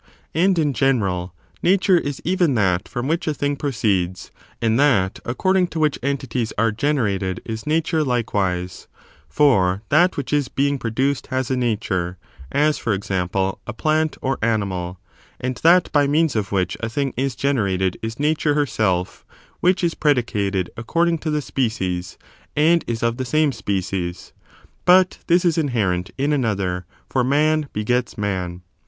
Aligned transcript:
And, 0.33 0.57
in 0.57 0.73
general. 0.73 1.35
Nature^ 1.63 2.01
is 2.01 2.23
even 2.25 2.55
that 2.55 2.87
from 2.87 3.07
which 3.07 3.27
a 3.27 3.35
thing 3.35 3.55
proceeds, 3.55 4.31
and 4.59 4.79
th^t 4.79 5.19
according 5.25 5.67
to 5.67 5.79
which 5.79 5.99
entities 6.01 6.51
are 6.57 6.71
generated 6.71 7.39
is 7.45 7.67
Nature 7.67 8.03
likewise: 8.03 8.87
for 9.29 9.83
that 9.89 10.17
which 10.17 10.33
is 10.33 10.47
being 10.47 10.79
produced 10.79 11.27
has 11.27 11.51
a 11.51 11.55
nature; 11.55 12.17
as, 12.51 12.79
for 12.79 12.93
example, 12.95 13.61
a 13.67 13.73
plant 13.73 14.17
or 14.23 14.39
animal, 14.41 14.99
and 15.39 15.57
that 15.57 15.91
by 15.91 16.07
means 16.07 16.35
of 16.35 16.51
which 16.51 16.75
a 16.79 16.89
thing 16.89 17.13
is 17.15 17.35
generated 17.35 17.95
is 18.01 18.19
Nature 18.19 18.55
herself 18.55 19.23
which 19.59 19.83
is 19.83 19.93
predicated 19.93 20.71
according 20.75 21.19
to 21.19 21.29
the 21.29 21.43
species, 21.43 22.17
and 22.55 22.83
is 22.87 23.03
of 23.03 23.17
the 23.17 23.23
same 23.23 23.51
species; 23.51 24.33
but 24.83 25.19
this 25.27 25.45
is 25.45 25.59
inherent 25.59 26.09
in 26.17 26.33
another, 26.33 26.87
for 27.07 27.23
man 27.23 27.67
begets 27.71 28.17
man. 28.17 28.63